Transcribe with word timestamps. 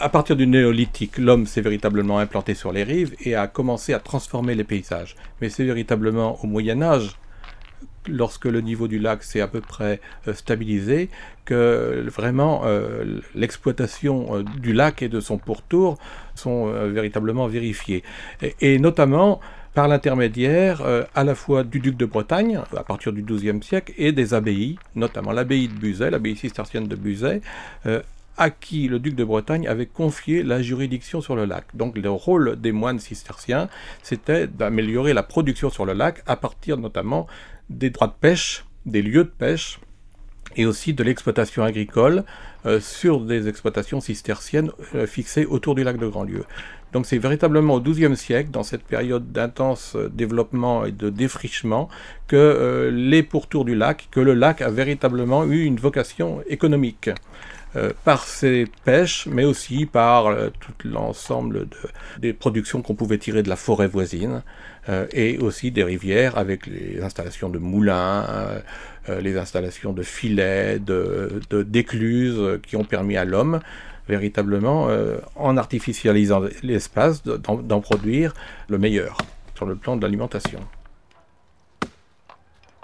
À 0.00 0.08
partir 0.08 0.36
du 0.36 0.46
néolithique, 0.46 1.18
l'homme 1.18 1.46
s'est 1.46 1.60
véritablement 1.60 2.20
implanté 2.20 2.54
sur 2.54 2.70
les 2.70 2.84
rives 2.84 3.16
et 3.20 3.34
a 3.34 3.48
commencé 3.48 3.92
à 3.92 3.98
transformer 3.98 4.54
les 4.54 4.62
paysages. 4.62 5.16
Mais 5.40 5.48
c'est 5.48 5.64
véritablement 5.64 6.38
au 6.44 6.46
Moyen 6.46 6.82
Âge, 6.82 7.18
lorsque 8.06 8.44
le 8.44 8.60
niveau 8.60 8.86
du 8.86 9.00
lac 9.00 9.24
s'est 9.24 9.40
à 9.40 9.48
peu 9.48 9.60
près 9.60 10.00
euh, 10.28 10.34
stabilisé, 10.34 11.10
que 11.44 12.06
vraiment 12.14 12.62
euh, 12.64 13.20
l'exploitation 13.34 14.36
euh, 14.36 14.44
du 14.60 14.72
lac 14.72 15.02
et 15.02 15.08
de 15.08 15.18
son 15.18 15.36
pourtour 15.36 15.98
sont 16.36 16.66
véritablement 16.86 17.48
vérifiées. 17.48 18.04
Et, 18.60 18.78
notamment 18.78 19.40
par 19.74 19.88
l'intermédiaire 19.88 20.82
à 21.14 21.24
la 21.24 21.34
fois 21.34 21.64
du 21.64 21.80
duc 21.80 21.96
de 21.96 22.06
Bretagne, 22.06 22.60
à 22.76 22.84
partir 22.84 23.12
du 23.12 23.22
XIIe 23.22 23.62
siècle, 23.62 23.92
et 23.98 24.12
des 24.12 24.34
abbayes, 24.34 24.78
notamment 24.94 25.32
l'abbaye 25.32 25.66
de 25.66 25.74
Buzet, 25.74 26.10
l'abbaye 26.10 26.36
cistercienne 26.36 26.86
de 26.86 26.94
Buzet, 26.94 27.42
à 28.38 28.50
qui 28.50 28.88
le 28.88 28.98
duc 28.98 29.14
de 29.14 29.24
Bretagne 29.24 29.68
avait 29.68 29.86
confié 29.86 30.42
la 30.42 30.62
juridiction 30.62 31.20
sur 31.20 31.36
le 31.36 31.44
lac. 31.44 31.66
Donc 31.74 31.98
le 31.98 32.10
rôle 32.10 32.60
des 32.60 32.72
moines 32.72 32.98
cisterciens, 33.00 33.68
c'était 34.02 34.46
d'améliorer 34.46 35.12
la 35.12 35.22
production 35.22 35.70
sur 35.70 35.84
le 35.84 35.92
lac 35.92 36.22
à 36.26 36.36
partir 36.36 36.78
notamment 36.78 37.26
des 37.68 37.90
droits 37.90 38.06
de 38.06 38.14
pêche, 38.18 38.64
des 38.86 39.02
lieux 39.02 39.24
de 39.24 39.28
pêche, 39.30 39.80
et 40.56 40.66
aussi 40.66 40.94
de 40.94 41.02
l'exploitation 41.02 41.62
agricole 41.62 42.24
euh, 42.66 42.80
sur 42.80 43.20
des 43.20 43.48
exploitations 43.48 44.00
cisterciennes 44.00 44.70
euh, 44.94 45.06
fixées 45.06 45.46
autour 45.46 45.74
du 45.74 45.84
lac 45.84 45.98
de 45.98 46.06
Grandlieu. 46.06 46.44
Donc 46.92 47.04
c'est 47.06 47.18
véritablement 47.18 47.74
au 47.74 47.80
XIIe 47.80 48.16
siècle, 48.16 48.50
dans 48.50 48.62
cette 48.62 48.82
période 48.82 49.30
d'intense 49.30 49.94
euh, 49.94 50.08
développement 50.08 50.84
et 50.84 50.92
de 50.92 51.10
défrichement, 51.10 51.88
que 52.26 52.90
les 52.92 53.22
pourtours 53.22 53.64
du 53.64 53.74
lac, 53.74 54.08
que 54.10 54.20
le 54.20 54.34
lac 54.34 54.62
a 54.62 54.70
véritablement 54.70 55.44
eu 55.44 55.64
une 55.64 55.76
vocation 55.76 56.42
économique. 56.48 57.10
Euh, 57.78 57.92
par 58.04 58.24
ses 58.24 58.66
pêches, 58.84 59.26
mais 59.26 59.44
aussi 59.44 59.86
par 59.86 60.26
euh, 60.26 60.48
tout 60.60 60.88
l'ensemble 60.88 61.66
des 62.18 62.32
productions 62.32 62.82
qu'on 62.82 62.94
pouvait 62.94 63.18
tirer 63.18 63.42
de 63.42 63.48
la 63.48 63.56
forêt 63.56 63.86
voisine, 63.86 64.42
euh, 64.88 65.06
et 65.12 65.38
aussi 65.38 65.70
des 65.70 65.84
rivières 65.84 66.38
avec 66.38 66.66
les 66.66 67.02
installations 67.02 67.48
de 67.48 67.58
moulins, 67.58 68.24
les 69.20 69.38
installations 69.38 69.92
de 69.92 70.02
filets, 70.02 70.78
de, 70.78 71.40
d'écluses 71.50 72.60
qui 72.66 72.76
ont 72.76 72.84
permis 72.84 73.16
à 73.16 73.24
l'homme 73.24 73.60
véritablement, 74.08 74.88
en 75.36 75.56
artificialisant 75.56 76.42
l'espace, 76.62 77.22
d'en 77.22 77.80
produire 77.80 78.34
le 78.68 78.78
meilleur 78.78 79.18
sur 79.54 79.66
le 79.66 79.76
plan 79.76 79.96
de 79.96 80.02
l'alimentation. 80.02 80.60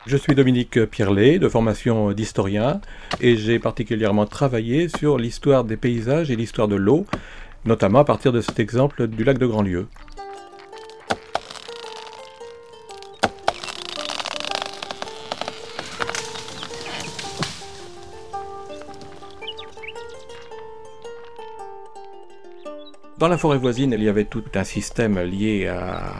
Je 0.06 0.18
suis 0.18 0.34
Dominique 0.34 0.84
Pierlet, 0.84 1.38
de 1.38 1.48
formation 1.48 2.12
d'historien, 2.12 2.82
et 3.22 3.38
j'ai 3.38 3.58
particulièrement 3.58 4.26
travaillé 4.26 4.90
sur 4.90 5.16
l'histoire 5.16 5.64
des 5.64 5.78
paysages 5.78 6.30
et 6.30 6.36
l'histoire 6.36 6.68
de 6.68 6.76
l'eau, 6.76 7.06
notamment 7.64 8.00
à 8.00 8.04
partir 8.04 8.30
de 8.30 8.42
cet 8.42 8.60
exemple 8.60 9.06
du 9.06 9.24
lac 9.24 9.38
de 9.38 9.46
Grandlieu. 9.46 9.86
Dans 23.24 23.30
la 23.30 23.38
forêt 23.38 23.56
voisine, 23.56 23.94
il 23.96 24.02
y 24.02 24.08
avait 24.10 24.26
tout 24.26 24.44
un 24.54 24.64
système 24.64 25.18
lié 25.18 25.66
à 25.66 26.12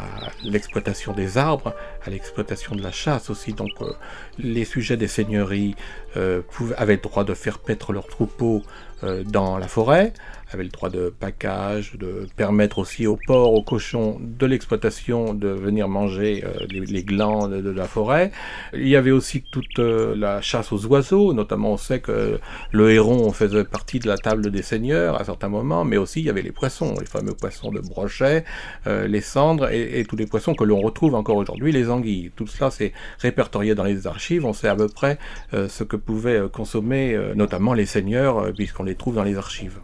l'exploitation 0.42 1.12
des 1.12 1.36
arbres, 1.36 1.74
à 2.02 2.08
l'exploitation 2.08 2.74
de 2.74 2.82
la 2.82 2.92
chasse 2.92 3.28
aussi. 3.28 3.52
Donc 3.52 3.72
euh, 3.82 3.92
les 4.38 4.64
sujets 4.64 4.96
des 4.96 5.06
seigneuries 5.06 5.74
euh, 6.16 6.40
avaient 6.78 6.94
le 6.94 7.02
droit 7.02 7.24
de 7.24 7.34
faire 7.34 7.58
paître 7.58 7.92
leurs 7.92 8.06
troupeaux 8.06 8.62
dans 9.02 9.58
la 9.58 9.68
forêt, 9.68 10.12
avait 10.54 10.64
le 10.64 10.70
droit 10.70 10.88
de 10.88 11.12
package, 11.18 11.96
de 11.98 12.26
permettre 12.36 12.78
aussi 12.78 13.06
aux 13.06 13.18
porcs, 13.26 13.52
aux 13.52 13.62
cochons 13.62 14.18
de 14.20 14.46
l'exploitation 14.46 15.34
de 15.34 15.48
venir 15.48 15.88
manger 15.88 16.44
euh, 16.44 16.66
les, 16.70 17.02
glands 17.02 17.48
de, 17.48 17.70
la 17.70 17.84
forêt. 17.84 18.30
Il 18.72 18.88
y 18.88 18.96
avait 18.96 19.10
aussi 19.10 19.42
toute 19.42 19.78
euh, 19.78 20.14
la 20.16 20.40
chasse 20.40 20.72
aux 20.72 20.86
oiseaux, 20.86 21.32
notamment 21.32 21.72
on 21.72 21.76
sait 21.76 22.00
que 22.00 22.38
le 22.70 22.90
héron 22.90 23.32
faisait 23.32 23.64
partie 23.64 23.98
de 23.98 24.08
la 24.08 24.16
table 24.16 24.50
des 24.50 24.62
seigneurs 24.62 25.20
à 25.20 25.24
certains 25.24 25.48
moments, 25.48 25.84
mais 25.84 25.96
aussi 25.96 26.20
il 26.20 26.26
y 26.26 26.30
avait 26.30 26.42
les 26.42 26.52
poissons, 26.52 26.94
les 26.98 27.06
fameux 27.06 27.34
poissons 27.34 27.70
de 27.70 27.80
brochet, 27.80 28.44
les 28.86 29.20
cendres 29.20 29.68
et, 29.70 30.04
tous 30.08 30.16
les 30.16 30.26
poissons 30.26 30.54
que 30.54 30.64
l'on 30.64 30.80
retrouve 30.80 31.14
encore 31.14 31.36
aujourd'hui, 31.36 31.72
les 31.72 31.90
anguilles. 31.90 32.30
Tout 32.36 32.46
cela 32.46 32.70
c'est 32.70 32.92
répertorié 33.18 33.74
dans 33.74 33.84
les 33.84 34.06
archives, 34.06 34.44
on 34.44 34.52
sait 34.52 34.68
à 34.68 34.76
peu 34.76 34.88
près 34.88 35.18
ce 35.52 35.84
que 35.84 35.96
pouvaient 35.96 36.42
consommer 36.52 37.18
notamment 37.34 37.74
les 37.74 37.86
seigneurs, 37.86 38.52
puisqu'on 38.54 38.83
les 38.84 38.94
trouve 38.94 39.14
dans 39.14 39.24
les 39.24 39.36
archives. 39.36 39.78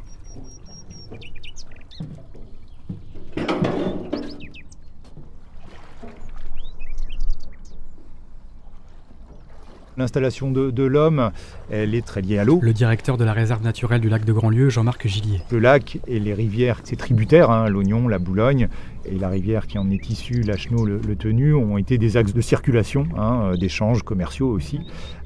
L'installation 10.00 10.50
de, 10.50 10.82
l'homme, 10.82 11.30
elle 11.70 11.94
est 11.94 12.06
très 12.06 12.22
liée 12.22 12.38
à 12.38 12.44
l'eau. 12.44 12.58
Le 12.62 12.72
directeur 12.72 13.18
de 13.18 13.24
la 13.24 13.34
réserve 13.34 13.62
naturelle 13.62 14.00
du 14.00 14.08
lac 14.08 14.24
de 14.24 14.32
Grandlieu, 14.32 14.70
Jean-Marc 14.70 15.06
Gillier. 15.06 15.42
Le 15.50 15.58
lac 15.58 15.98
et 16.06 16.18
les 16.18 16.32
rivières, 16.32 16.80
c'est 16.84 16.96
tributaire, 16.96 17.50
hein, 17.50 17.68
l'Oignon, 17.68 18.08
la 18.08 18.18
Boulogne, 18.18 18.70
et 19.10 19.18
la 19.18 19.28
rivière 19.28 19.66
qui 19.66 19.78
en 19.78 19.90
est 19.90 20.08
issue, 20.08 20.42
la 20.42 20.56
Chenot, 20.56 20.84
le, 20.84 21.16
Tenu, 21.16 21.54
ont 21.54 21.76
été 21.76 21.98
des 21.98 22.16
axes 22.16 22.32
de 22.32 22.40
circulation, 22.40 23.04
hein, 23.16 23.50
euh, 23.52 23.56
d'échanges 23.56 24.02
commerciaux 24.02 24.48
aussi. 24.50 24.80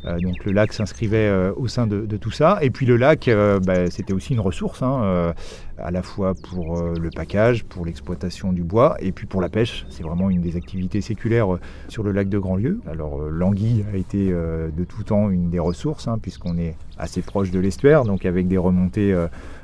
Euh, 0.04 0.18
donc 0.18 0.44
le 0.44 0.52
lac 0.52 0.72
s'inscrivait 0.72 1.28
euh, 1.28 1.52
au 1.56 1.68
sein 1.68 1.86
de, 1.86 2.04
tout 2.16 2.30
ça. 2.30 2.58
Et 2.62 2.70
puis 2.70 2.86
le 2.86 2.96
lac, 2.96 3.28
bah, 3.64 3.90
c'était 3.90 4.12
aussi 4.12 4.32
une 4.32 4.40
ressource, 4.40 4.82
hein, 4.82 5.34
à 5.78 5.90
la 5.90 6.02
fois 6.02 6.34
pour 6.34 6.80
le 6.82 7.10
package, 7.10 7.64
pour 7.64 7.84
l'exploitation 7.84 8.52
du 8.52 8.62
bois, 8.62 8.96
et 9.00 9.12
puis 9.12 9.26
pour 9.26 9.40
la 9.40 9.48
pêche. 9.48 9.84
C'est 9.90 10.04
vraiment 10.04 10.30
une 10.30 10.40
des 10.40 10.56
activités 10.56 11.00
séculaires 11.00 11.48
sur 11.88 12.02
le 12.02 12.12
lac 12.12 12.28
de 12.28 12.38
Grandlieu. 12.38 12.80
Alors 12.88 13.20
l'anguille 13.20 13.84
a 13.92 13.96
été 13.96 14.30
de 14.30 14.84
tout 14.84 15.02
temps 15.02 15.28
une 15.28 15.50
des 15.50 15.58
ressources, 15.58 16.06
hein, 16.06 16.18
puisqu'on 16.22 16.56
est 16.56 16.76
assez 16.98 17.20
proche 17.20 17.50
de 17.50 17.58
l'estuaire, 17.58 18.04
donc 18.04 18.24
avec 18.24 18.46
des 18.46 18.58
remontées 18.58 19.14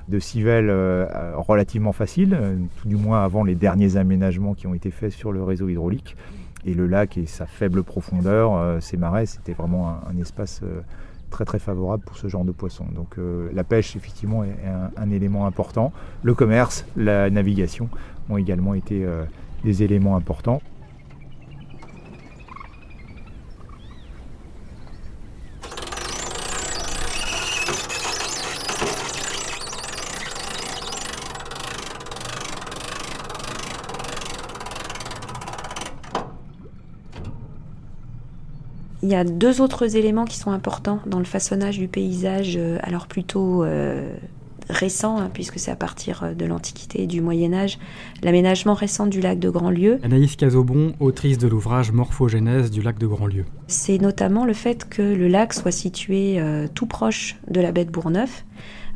de 0.08 0.18
Civelle 0.18 0.68
euh, 0.70 1.06
relativement 1.36 1.92
facile, 1.92 2.36
euh, 2.38 2.56
tout 2.80 2.88
du 2.88 2.96
moins 2.96 3.24
avant 3.24 3.44
les 3.44 3.54
derniers 3.54 3.96
aménagements 3.96 4.54
qui 4.54 4.66
ont 4.66 4.74
été 4.74 4.90
faits 4.90 5.12
sur 5.12 5.32
le 5.32 5.42
réseau 5.42 5.68
hydraulique. 5.68 6.16
Et 6.66 6.74
le 6.74 6.86
lac 6.86 7.16
et 7.16 7.26
sa 7.26 7.46
faible 7.46 7.82
profondeur, 7.82 8.54
euh, 8.54 8.80
ces 8.80 8.96
marais, 8.96 9.26
c'était 9.26 9.52
vraiment 9.52 9.88
un, 10.06 10.16
espace 10.20 10.62
très 11.30 11.44
très 11.44 11.58
favorable 11.58 12.02
pour 12.04 12.16
ce 12.16 12.28
genre 12.28 12.44
de 12.44 12.52
poisson. 12.52 12.84
Donc 12.92 13.16
la 13.52 13.64
pêche 13.64 13.94
effectivement 13.94 14.42
est 14.42 14.56
un, 14.96 15.10
élément 15.10 15.46
important. 15.46 15.92
Le 16.24 16.34
commerce, 16.34 16.84
la 16.96 17.30
navigation 17.30 17.88
ont 18.28 18.36
également 18.36 18.74
été 18.74 19.06
des 19.64 19.82
éléments 19.84 20.16
importants. 20.16 20.60
Il 39.02 39.08
y 39.08 39.14
a 39.14 39.24
deux 39.24 39.62
autres 39.62 39.96
éléments 39.96 40.26
qui 40.26 40.36
sont 40.36 40.50
importants 40.50 41.00
dans 41.06 41.18
le 41.18 41.24
façonnage 41.24 41.78
du 41.78 41.88
paysage, 41.88 42.56
euh, 42.58 42.78
alors 42.82 43.06
plutôt 43.06 43.64
euh, 43.64 44.12
récent, 44.68 45.18
hein, 45.18 45.30
puisque 45.32 45.58
c'est 45.58 45.70
à 45.70 45.76
partir 45.76 46.22
euh, 46.22 46.34
de 46.34 46.44
l'Antiquité 46.44 47.02
et 47.02 47.06
du 47.06 47.22
Moyen 47.22 47.54
Âge, 47.54 47.78
l'aménagement 48.22 48.74
récent 48.74 49.06
du 49.06 49.22
lac 49.22 49.38
de 49.38 49.48
Grandlieu. 49.48 50.00
Anaïs 50.02 50.36
Cazobon, 50.36 50.92
autrice 51.00 51.38
de 51.38 51.48
l'ouvrage 51.48 51.92
Morphogénèse 51.92 52.70
du 52.70 52.82
lac 52.82 52.98
de 52.98 53.06
Grandlieu. 53.06 53.46
C'est 53.68 53.98
notamment 53.98 54.44
le 54.44 54.52
fait 54.52 54.86
que 54.86 55.00
le 55.00 55.28
lac 55.28 55.54
soit 55.54 55.72
situé 55.72 56.42
tout 56.74 56.86
proche 56.86 57.36
de 57.48 57.60
la 57.60 57.72
baie 57.72 57.86
de 57.86 57.90
Bourgneuf. 57.90 58.44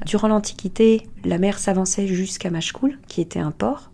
Durant 0.04 0.28
l'Antiquité, 0.28 1.08
la 1.24 1.38
mer 1.38 1.58
s'avançait 1.58 2.06
jusqu'à 2.06 2.50
Machecoul, 2.50 2.98
qui 3.08 3.22
était 3.22 3.38
un 3.38 3.52
port. 3.52 3.90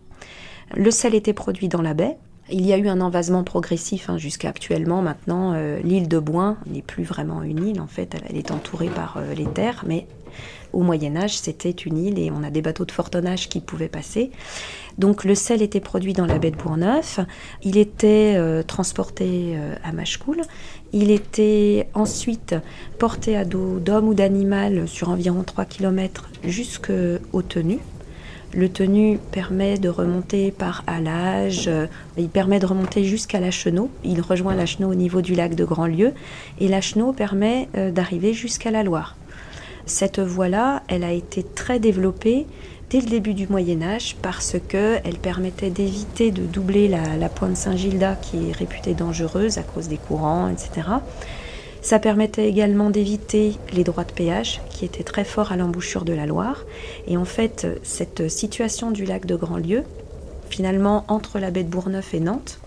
Le 0.75 0.91
sel 0.91 1.15
était 1.15 1.33
produit 1.33 1.69
dans 1.69 1.83
la 1.83 1.95
baie, 1.95 2.17
il 2.53 2.67
y 2.67 2.73
a 2.73 2.79
eu 2.79 2.89
un 2.89 3.01
envasement 3.01 3.45
progressif 3.45 4.09
hein, 4.09 4.19
jusqu'à 4.19 4.49
actuellement. 4.49 5.03
Maintenant, 5.03 5.53
euh, 5.55 5.81
l'île 5.83 6.09
de 6.09 6.19
Boin 6.19 6.57
n'est 6.67 6.83
plus 6.83 7.05
vraiment 7.05 7.43
une 7.43 7.67
île. 7.67 7.81
En 7.81 7.87
fait, 7.87 8.17
elle, 8.29 8.37
est 8.37 8.51
entourée 8.51 8.89
par 8.89 9.17
euh, 9.17 9.35
les 9.35 9.47
terres, 9.47 9.85
mais 9.87 10.07
au 10.73 10.83
Moyen 10.83 11.17
Âge, 11.17 11.37
c'était 11.39 11.71
une 11.71 11.99
île 11.99 12.19
et 12.19 12.31
on 12.31 12.45
a 12.45 12.51
des 12.51 12.63
bateaux 12.63 12.85
de 12.85 12.93
fort 12.93 13.11
tonnage 13.11 13.49
qui 13.49 13.61
pouvaient 13.61 13.89
passer. 13.89 14.31
Donc 14.99 15.25
le 15.25 15.35
sel 15.35 15.63
était 15.63 15.81
produit 15.81 16.13
dans 16.13 16.27
la 16.27 16.39
baie 16.39 16.53
de 16.53 16.57
Bourgneuf. 16.57 17.19
Il 17.63 17.77
était 17.77 18.35
euh, 18.37 18.63
transporté 18.63 19.57
à 19.83 19.93
Machecoul. 19.93 20.43
Il 20.93 21.11
était 21.11 21.89
ensuite 21.95 22.55
porté 22.99 23.37
à 23.37 23.45
dos 23.45 23.79
d'homme 23.81 24.09
ou 24.09 24.15
d'animal 24.15 24.87
sur 24.87 25.09
environ 25.09 25.43
3 25.43 25.65
km 25.65 26.29
jusqu'au 26.45 27.43
Tenu. 27.43 27.81
Le 28.53 28.69
tenu 28.69 29.19
permet 29.31 29.79
de 29.79 29.89
remonter 29.89 30.51
par 30.51 30.83
halage, 30.89 31.69
euh, 31.69 31.87
il 32.19 32.29
permet 32.29 32.59
de 32.59 32.67
remonter 32.67 33.05
jusqu'à 33.05 33.39
la 33.39 33.53
Chenot. 33.53 33.91
Il 34.03 34.21
rejoint 34.21 34.57
la 34.57 34.67
Chenot 34.67 34.91
au 34.91 34.95
niveau 34.97 35.21
du 35.21 35.37
lac 35.37 35.55
de 35.55 35.65
Grandlieu 35.65 36.13
et 36.59 36.67
la 36.67 36.81
Chenot 36.81 37.13
permet 37.13 37.69
euh, 37.77 37.93
d'arriver 37.93 38.33
jusqu'à 38.35 38.73
la 38.73 38.83
Loire. 38.83 39.15
Cette 39.87 40.19
voie-là, 40.19 40.83
elle 40.89 41.05
a 41.05 41.13
été 41.13 41.45
très 41.45 41.79
développée 41.79 42.47
dès 42.91 43.01
le 43.01 43.07
début 43.07 43.35
du 43.35 43.47
Moyen 43.47 43.83
Âge 43.83 44.17
parce 44.21 44.57
qu'elle 44.69 45.19
permettait 45.23 45.71
d'éviter 45.71 46.33
de 46.33 46.43
doubler 46.43 46.89
la, 46.89 47.17
la 47.17 47.29
pointe 47.29 47.57
Saint-Gilda 47.57 48.17
qui 48.17 48.51
est 48.51 48.53
réputée 48.53 48.95
dangereuse 48.95 49.59
à 49.59 49.63
cause 49.63 49.87
des 49.87 49.97
courants, 49.97 50.49
etc. 50.49 50.89
Ça 51.83 51.99
permettait 51.99 52.49
également 52.49 52.91
d'éviter 52.91 53.57
les 53.73 53.85
droits 53.85 54.05
de 54.05 54.13
péage 54.13 54.61
qui 54.71 54.85
étaient 54.85 55.03
très 55.03 55.25
forts 55.25 55.51
à 55.51 55.57
l'embouchure 55.57 56.05
de 56.05 56.13
la 56.13 56.27
Loire. 56.27 56.65
Et 57.07 57.17
en 57.17 57.25
fait, 57.25 57.67
cette 57.83 58.29
situation 58.29 58.91
du 58.91 59.05
lac 59.05 59.25
de 59.25 59.35
Grandlieu, 59.35 59.85
finalement 60.51 61.05
entre 61.09 61.39
la 61.39 61.51
baie 61.51 61.65
de 61.65 61.71
Bourgneuf 61.71 62.13
et 62.13 62.21
Nantes, 62.21 62.61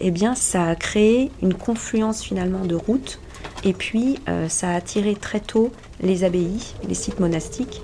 eh 0.00 0.10
bien, 0.10 0.34
ça 0.34 0.64
a 0.64 0.76
créé 0.76 1.30
une 1.42 1.54
confluence 1.54 2.22
finalement 2.22 2.64
de 2.64 2.74
routes. 2.74 3.20
Et 3.64 3.72
puis, 3.72 4.18
euh, 4.28 4.48
ça 4.48 4.70
a 4.70 4.76
attiré 4.76 5.14
très 5.14 5.40
tôt 5.40 5.72
les 6.00 6.24
abbayes, 6.24 6.74
les 6.86 6.94
sites 6.94 7.20
monastiques. 7.20 7.82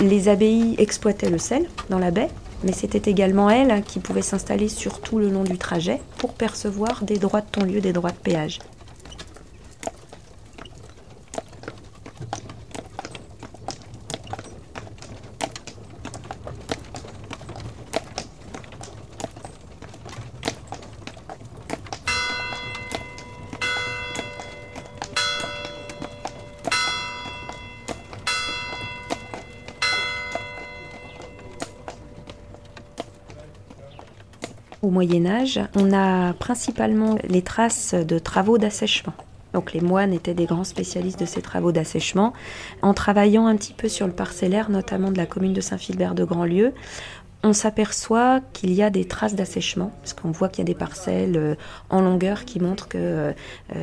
Les 0.00 0.28
abbayes 0.28 0.74
exploitaient 0.78 1.30
le 1.30 1.38
sel 1.38 1.68
dans 1.88 1.98
la 1.98 2.10
baie, 2.10 2.28
mais 2.64 2.72
c'était 2.72 3.10
également 3.10 3.48
elles 3.48 3.82
qui 3.84 4.00
pouvaient 4.00 4.22
s'installer 4.22 4.68
sur 4.68 5.00
tout 5.00 5.18
le 5.18 5.30
long 5.30 5.44
du 5.44 5.58
trajet 5.58 6.00
pour 6.18 6.34
percevoir 6.34 7.04
des 7.04 7.18
droits 7.18 7.40
de 7.40 7.50
ton-lieu, 7.50 7.80
des 7.80 7.92
droits 7.92 8.10
de 8.10 8.16
péage. 8.16 8.58
Moyen 34.92 35.24
Âge, 35.24 35.58
on 35.74 35.90
a 35.94 36.34
principalement 36.34 37.16
les 37.26 37.40
traces 37.40 37.94
de 37.94 38.18
travaux 38.18 38.58
d'assèchement. 38.58 39.14
Donc 39.54 39.72
les 39.72 39.80
moines 39.80 40.12
étaient 40.12 40.34
des 40.34 40.44
grands 40.44 40.64
spécialistes 40.64 41.18
de 41.18 41.24
ces 41.24 41.40
travaux 41.40 41.72
d'assèchement. 41.72 42.34
En 42.82 42.92
travaillant 42.92 43.46
un 43.46 43.56
petit 43.56 43.72
peu 43.72 43.88
sur 43.88 44.06
le 44.06 44.12
parcellaire, 44.12 44.68
notamment 44.68 45.10
de 45.10 45.16
la 45.16 45.24
commune 45.24 45.54
de 45.54 45.62
Saint-Philbert 45.62 46.14
de 46.14 46.24
Grandlieu, 46.24 46.74
on 47.42 47.54
s'aperçoit 47.54 48.40
qu'il 48.52 48.74
y 48.74 48.82
a 48.82 48.90
des 48.90 49.06
traces 49.06 49.34
d'assèchement, 49.34 49.92
parce 50.02 50.12
qu'on 50.12 50.30
voit 50.30 50.50
qu'il 50.50 50.58
y 50.58 50.66
a 50.66 50.72
des 50.72 50.78
parcelles 50.78 51.38
euh, 51.38 51.54
en 51.88 52.02
longueur 52.02 52.44
qui 52.44 52.60
montrent 52.60 52.86
que 52.86 52.98
euh, 52.98 53.32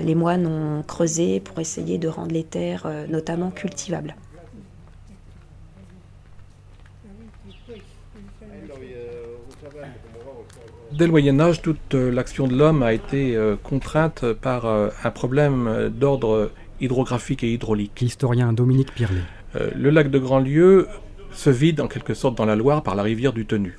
les 0.03 0.13
moines 0.13 0.45
ont 0.45 0.83
creusé 0.83 1.39
pour 1.39 1.57
essayer 1.57 1.97
de 1.97 2.07
rendre 2.07 2.33
les 2.33 2.44
terres 2.44 2.83
euh, 2.85 3.07
notamment 3.07 3.50
cultivables. 3.50 4.15
Dès 10.91 11.06
le 11.06 11.12
Moyen 11.12 11.39
Âge, 11.39 11.62
toute 11.62 11.94
euh, 11.94 12.12
l'action 12.12 12.47
de 12.47 12.56
l'homme 12.56 12.81
a 12.81 12.94
été 12.94 13.36
euh, 13.36 13.56
contrainte 13.62 14.25
par 14.33 14.65
euh, 14.65 14.89
un 15.03 15.12
problème 15.12 15.91
d'ordre 15.94 16.51
hydrographique 16.81 17.44
et 17.44 17.53
hydraulique. 17.53 18.00
L'historien 18.01 18.53
Dominique 18.53 18.94
Pirlet. 18.95 19.21
le 19.75 19.89
lac 19.89 20.09
de 20.09 20.18
Grandlieu 20.18 20.88
se 21.31 21.50
vide 21.50 21.81
en 21.81 21.88
quelque 21.88 22.13
sorte 22.13 22.36
dans 22.36 22.45
la 22.45 22.56
Loire 22.56 22.81
par 22.81 22.95
la 22.95 23.03
rivière 23.03 23.33
du 23.33 23.45
Tenu. 23.45 23.77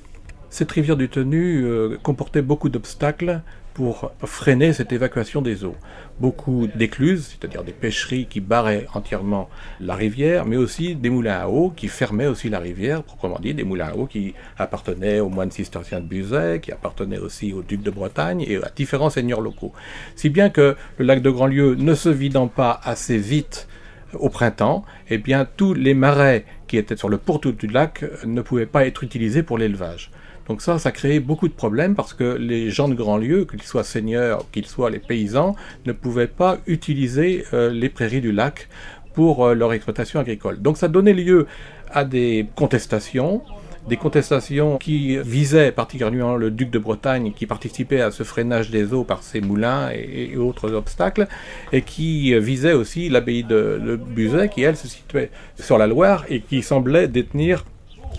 Cette 0.53 0.69
rivière 0.73 0.97
du 0.97 1.07
Tenu 1.07 1.65
comportait 2.03 2.41
beaucoup 2.41 2.67
d'obstacles 2.67 3.39
pour 3.73 4.11
freiner 4.25 4.73
cette 4.73 4.91
évacuation 4.91 5.41
des 5.41 5.63
eaux. 5.63 5.77
Beaucoup 6.19 6.67
d'écluses, 6.75 7.29
c'est-à-dire 7.39 7.63
des 7.63 7.71
pêcheries 7.71 8.25
qui 8.25 8.41
barraient 8.41 8.85
entièrement 8.93 9.49
la 9.79 9.95
rivière, 9.95 10.45
mais 10.45 10.57
aussi 10.57 10.93
des 10.93 11.09
moulins 11.09 11.39
à 11.39 11.47
eau 11.47 11.69
qui 11.69 11.87
fermaient 11.87 12.27
aussi 12.27 12.49
la 12.49 12.59
rivière, 12.59 13.01
proprement 13.01 13.39
dit, 13.39 13.53
des 13.53 13.63
moulins 13.63 13.91
à 13.93 13.95
eau 13.95 14.07
qui 14.07 14.33
appartenaient 14.57 15.21
aux 15.21 15.29
moines 15.29 15.51
cisterciens 15.51 16.01
de 16.01 16.05
Buzet, 16.05 16.59
qui 16.61 16.73
appartenaient 16.73 17.17
aussi 17.17 17.53
au 17.53 17.61
duc 17.61 17.81
de 17.81 17.89
Bretagne 17.89 18.43
et 18.45 18.57
à 18.57 18.69
différents 18.75 19.09
seigneurs 19.09 19.39
locaux. 19.39 19.71
Si 20.17 20.27
bien 20.29 20.49
que 20.49 20.75
le 20.97 21.05
lac 21.05 21.21
de 21.21 21.29
Grandlieu 21.29 21.75
ne 21.75 21.95
se 21.95 22.09
vidant 22.09 22.49
pas 22.49 22.77
assez 22.83 23.17
vite 23.17 23.69
au 24.15 24.27
printemps, 24.27 24.83
eh 25.09 25.17
bien 25.17 25.45
tous 25.45 25.73
les 25.73 25.93
marais 25.93 26.43
qui 26.67 26.75
étaient 26.75 26.97
sur 26.97 27.07
le 27.07 27.17
pourtour 27.17 27.53
du 27.53 27.67
lac 27.67 28.03
ne 28.25 28.41
pouvaient 28.41 28.65
pas 28.65 28.85
être 28.85 29.05
utilisés 29.05 29.43
pour 29.43 29.57
l'élevage. 29.57 30.11
Donc 30.47 30.61
ça, 30.61 30.79
ça 30.79 30.91
créait 30.91 31.19
beaucoup 31.19 31.47
de 31.47 31.53
problèmes 31.53 31.95
parce 31.95 32.13
que 32.13 32.23
les 32.23 32.69
gens 32.69 32.87
de 32.87 32.95
grand 32.95 33.17
lieu, 33.17 33.45
qu'ils 33.45 33.61
soient 33.63 33.83
seigneurs, 33.83 34.45
qu'ils 34.51 34.65
soient 34.65 34.89
les 34.89 34.99
paysans, 34.99 35.55
ne 35.85 35.93
pouvaient 35.93 36.27
pas 36.27 36.57
utiliser 36.67 37.45
euh, 37.53 37.69
les 37.69 37.89
prairies 37.89 38.21
du 38.21 38.31
lac 38.31 38.67
pour 39.13 39.45
euh, 39.45 39.53
leur 39.53 39.73
exploitation 39.73 40.19
agricole. 40.19 40.61
Donc 40.61 40.77
ça 40.77 40.87
donnait 40.87 41.13
lieu 41.13 41.47
à 41.91 42.05
des 42.05 42.47
contestations, 42.55 43.41
des 43.87 43.97
contestations 43.97 44.77
qui 44.77 45.17
visaient 45.17 45.71
particulièrement 45.71 46.35
le 46.35 46.51
duc 46.51 46.69
de 46.69 46.79
Bretagne 46.79 47.33
qui 47.35 47.45
participait 47.45 48.01
à 48.01 48.11
ce 48.11 48.23
freinage 48.23 48.69
des 48.69 48.93
eaux 48.93 49.03
par 49.03 49.23
ses 49.23 49.41
moulins 49.41 49.89
et, 49.91 50.37
autres 50.37 50.71
obstacles 50.73 51.27
et 51.71 51.81
qui 51.81 52.37
visaient 52.39 52.73
aussi 52.73 53.09
l'abbaye 53.09 53.43
de 53.43 53.99
Buzet 54.07 54.49
qui 54.49 54.61
elle 54.61 54.77
se 54.77 54.87
situait 54.87 55.31
sur 55.59 55.79
la 55.79 55.87
Loire 55.87 56.25
et 56.29 56.41
qui 56.41 56.61
semblait 56.61 57.07
détenir 57.07 57.65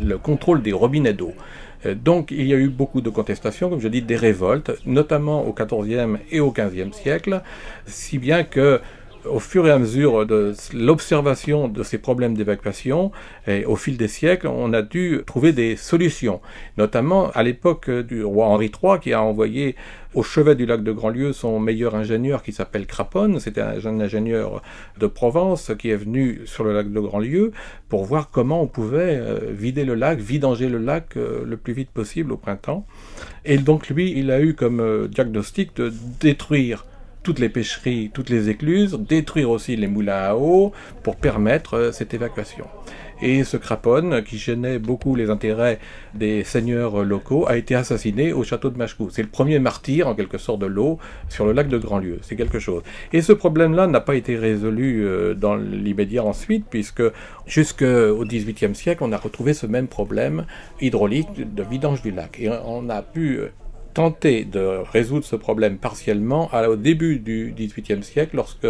le 0.01 0.19
contrôle 0.19 0.63
des 0.63 0.73
robinets 0.73 1.13
d'eau. 1.13 1.33
Euh, 1.87 1.95
donc 1.95 2.31
il 2.31 2.47
y 2.47 2.55
a 2.55 2.57
eu 2.57 2.69
beaucoup 2.69 3.01
de 3.01 3.11
contestations, 3.11 3.71
comme 3.71 3.81
je 3.81 3.89
dis, 3.89 4.03
des 4.03 4.17
révoltes, 4.17 4.73
notamment 4.87 5.47
au 5.47 5.53
XIVe 5.53 6.19
et 6.31 6.41
au 6.41 6.51
XVe 6.51 6.93
siècle, 6.93 7.43
si 7.87 8.19
bien 8.19 8.45
que 8.45 8.81
au 9.27 9.39
fur 9.39 9.67
et 9.67 9.71
à 9.71 9.79
mesure 9.79 10.27
de 10.27 10.55
l'observation 10.75 11.69
de 11.69 11.83
ces 11.83 11.99
problèmes 11.99 12.35
d'évacuation, 12.35 13.13
et 13.47 13.65
au 13.65 13.77
fil 13.77 13.97
des 13.97 14.09
siècles, 14.09 14.49
on 14.49 14.73
a 14.73 14.83
dû 14.83 15.23
trouver 15.27 15.53
des 15.53 15.77
solutions. 15.77 16.41
Notamment 16.79 17.31
à 17.31 17.43
l'époque 17.43 17.91
du 17.91 18.25
roi 18.25 18.47
Henri 18.47 18.71
III 18.83 18.99
qui 19.01 19.13
a 19.13 19.23
envoyé 19.23 19.77
au 20.15 20.23
chevet 20.23 20.55
du 20.55 20.67
lac 20.67 20.83
de 20.83 20.93
Grandlieu 20.93 21.33
son 21.33 21.59
meilleur 21.59 21.95
ingénieur 21.95 22.43
qui 22.43 22.53
s'appelle 22.53 22.87
Craponne. 22.87 23.41
C'était 23.41 23.63
un 23.63 23.79
jeune 23.79 24.03
ingénieur 24.03 24.63
de 24.99 25.07
Provence 25.07 25.73
qui 25.79 25.91
est 25.91 25.97
venu 25.97 26.43
sur 26.45 26.65
le 26.65 26.75
lac 26.75 26.93
de 26.93 27.01
Grandlieu 27.01 27.53
pour 27.89 28.05
voir 28.05 28.31
comment 28.31 28.63
on 28.63 28.67
pouvait 28.67 29.19
euh, 29.21 29.39
vider 29.51 29.85
le 29.85 29.95
lac, 29.95 30.19
vidanger 30.19 30.69
le 30.69 30.79
lac 30.79 31.17
euh, 31.17 31.45
le 31.47 31.57
plus 31.57 31.73
vite 31.73 31.91
possible 31.91 32.33
au 32.33 32.37
printemps. 32.37 32.87
Et 33.45 33.59
donc 33.59 33.89
lui, 33.89 34.13
il 34.17 34.31
a 34.31 34.41
eu 34.41 34.55
comme 34.55 34.81
euh, 34.81 35.09
diagnostic 35.09 35.75
de 35.77 35.93
détruire 36.21 36.85
toutes 37.23 37.39
les 37.39 37.49
pêcheries, 37.49 38.11
toutes 38.13 38.31
les 38.31 38.49
écluses, 38.49 38.99
détruire 38.99 39.51
aussi 39.51 39.77
les 39.77 39.87
moulins 39.87 40.23
à 40.31 40.35
eau 40.35 40.73
pour 41.03 41.17
permettre 41.17 41.75
euh, 41.75 41.93
cette 41.93 42.15
évacuation. 42.15 42.67
Et 43.25 43.45
ce 43.45 43.57
craponne, 43.57 44.25
qui 44.25 44.37
gênait 44.37 44.81
beaucoup 44.81 45.15
les 45.15 45.31
intérêts 45.31 45.79
des 46.13 46.43
seigneurs 46.43 47.05
locaux, 47.05 47.47
a 47.47 47.57
été 47.57 47.77
assassiné 47.77 48.33
au 48.33 48.43
château 48.43 48.69
de 48.69 48.77
Machecou. 48.77 49.11
C'est 49.11 49.23
le 49.23 49.29
premier 49.29 49.61
martyr, 49.61 50.09
en 50.09 50.17
quelque 50.17 50.39
sorte, 50.39 50.59
de 50.59 50.67
l'eau 50.67 50.99
sur 51.29 51.47
le 51.47 51.53
lac 51.53 51.69
de 51.69 51.79
Grandlieu. 51.79 52.19
C'est 52.23 52.35
quelque 52.35 52.59
chose. 52.59 52.83
Et 53.13 53.23
ce 53.23 53.33
problème-là 53.33 53.87
n'a 53.87 54.01
pas 54.01 54.17
été 54.17 54.37
résolu 54.37 55.07
euh, 55.07 55.35
dans 55.35 55.55
l'immédiat 55.55 56.25
ensuite, 56.25 56.67
puisque 56.69 57.05
jusqu'au 57.47 58.25
XVIIIe 58.25 58.75
siècle, 58.75 59.05
on 59.05 59.13
a 59.13 59.19
retrouvé 59.19 59.55
ce 59.55 59.67
même 59.67 59.87
problème 59.87 60.45
hydraulique 60.81 61.55
de 61.55 61.63
vidange 61.63 62.03
du 62.03 62.11
lac. 62.11 62.41
Et 62.41 62.51
on 62.51 62.91
a 62.91 63.03
pu 63.03 63.37
euh, 63.39 63.53
tenté 63.95 64.45
de 64.45 64.81
résoudre 64.93 65.25
ce 65.25 65.37
problème 65.37 65.79
partiellement 65.79 66.51
au 66.69 66.77
début 66.77 67.19
du 67.19 67.55
XVIIIe 67.57 68.03
siècle, 68.03 68.37
lorsque 68.37 68.67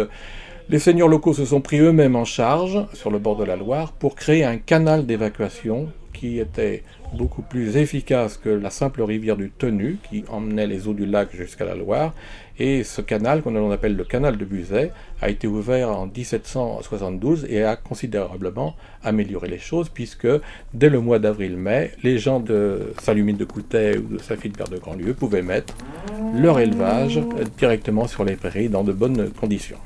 les 0.69 0.79
seigneurs 0.79 1.09
locaux 1.09 1.33
se 1.33 1.45
sont 1.45 1.61
pris 1.61 1.79
eux-mêmes 1.79 2.15
en 2.15 2.25
charge 2.25 2.85
sur 2.93 3.11
le 3.11 3.19
bord 3.19 3.35
de 3.35 3.43
la 3.43 3.55
Loire 3.55 3.91
pour 3.91 4.15
créer 4.15 4.43
un 4.43 4.57
canal 4.57 5.05
d'évacuation 5.05 5.89
qui 6.13 6.39
était 6.39 6.83
beaucoup 7.13 7.41
plus 7.41 7.75
efficace 7.75 8.37
que 8.37 8.49
la 8.49 8.69
simple 8.69 9.01
rivière 9.01 9.35
du 9.35 9.49
Tenu 9.49 9.97
qui 10.09 10.23
emmenait 10.29 10.67
les 10.67 10.87
eaux 10.87 10.93
du 10.93 11.05
lac 11.05 11.35
jusqu'à 11.35 11.65
la 11.65 11.75
Loire. 11.75 12.13
Et 12.59 12.83
ce 12.83 13.01
canal, 13.01 13.41
qu'on 13.41 13.71
appelle 13.71 13.95
le 13.95 14.03
canal 14.03 14.37
de 14.37 14.45
Buzet, 14.45 14.91
a 15.21 15.29
été 15.29 15.47
ouvert 15.47 15.89
en 15.89 16.05
1772 16.05 17.47
et 17.49 17.63
a 17.63 17.75
considérablement 17.75 18.75
amélioré 19.03 19.47
les 19.47 19.57
choses 19.57 19.89
puisque 19.89 20.27
dès 20.73 20.89
le 20.89 20.99
mois 20.99 21.19
d'avril-mai, 21.19 21.91
les 22.03 22.19
gens 22.19 22.39
de 22.39 22.93
Saint-Lumine 23.01 23.37
de 23.37 23.45
Coutet 23.45 23.97
ou 23.97 24.15
de 24.15 24.17
Saint-Philbert 24.19 24.67
de 24.67 24.77
Grandlieu 24.77 25.13
pouvaient 25.13 25.41
mettre 25.41 25.75
leur 26.35 26.59
élevage 26.59 27.19
directement 27.57 28.07
sur 28.07 28.23
les 28.23 28.35
prairies 28.35 28.69
dans 28.69 28.83
de 28.83 28.93
bonnes 28.93 29.31
conditions. 29.31 29.77